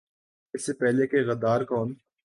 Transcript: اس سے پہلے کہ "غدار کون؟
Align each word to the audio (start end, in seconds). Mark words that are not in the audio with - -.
اس 0.53 0.65
سے 0.65 0.73
پہلے 0.73 1.07
کہ 1.07 1.17
"غدار 1.27 1.61
کون؟ 1.61 1.93